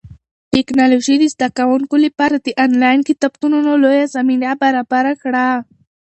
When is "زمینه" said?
4.17-4.49